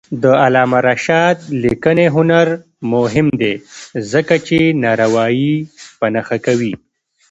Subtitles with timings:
[0.23, 2.47] د علامه رشاد لیکنی هنر
[2.93, 3.53] مهم دی
[4.11, 5.53] ځکه چې ناروايي
[5.99, 6.73] په نښه کوي.